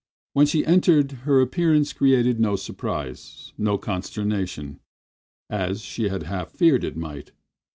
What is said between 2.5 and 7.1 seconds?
surprise, no consternation, as she had half feared it